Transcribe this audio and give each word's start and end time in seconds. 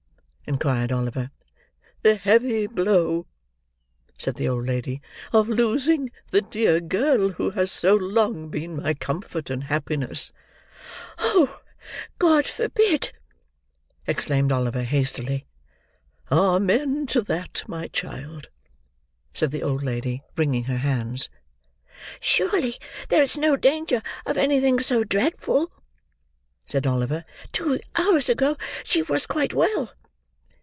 inquired 0.47 0.91
Oliver. 0.91 1.31
"The 2.01 2.15
heavy 2.15 2.67
blow," 2.67 3.25
said 4.17 4.35
the 4.35 4.49
old 4.49 4.67
lady, 4.67 5.01
"of 5.31 5.47
losing 5.47 6.11
the 6.31 6.41
dear 6.41 6.81
girl 6.81 7.29
who 7.29 7.51
has 7.51 7.71
so 7.71 7.95
long 7.95 8.49
been 8.49 8.75
my 8.75 8.93
comfort 8.93 9.49
and 9.49 9.63
happiness." 9.65 10.33
"Oh! 11.19 11.61
God 12.19 12.45
forbid!" 12.45 13.13
exclaimed 14.05 14.51
Oliver, 14.51 14.83
hastily. 14.83 15.45
"Amen 16.29 17.07
to 17.07 17.21
that, 17.21 17.63
my 17.65 17.87
child!" 17.87 18.49
said 19.33 19.51
the 19.51 19.63
old 19.63 19.83
lady, 19.83 20.21
wringing 20.35 20.65
her 20.65 20.77
hands. 20.79 21.29
"Surely 22.19 22.73
there 23.07 23.21
is 23.23 23.37
no 23.37 23.55
danger 23.55 24.01
of 24.25 24.35
anything 24.35 24.79
so 24.81 25.05
dreadful?" 25.05 25.71
said 26.65 26.85
Oliver. 26.85 27.23
"Two 27.53 27.79
hours 27.95 28.27
ago, 28.27 28.57
she 28.83 29.01
was 29.03 29.25
quite 29.25 29.53
well." 29.53 29.93